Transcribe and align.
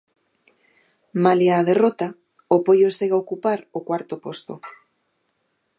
Malia 1.23 1.53
a 1.57 1.63
derrota 1.69 2.07
o 2.55 2.57
Poio 2.65 2.89
segue 2.97 3.15
a 3.17 3.23
ocupar 3.25 3.59
o 3.77 3.79
cuarto 3.87 4.15
posto. 4.25 4.53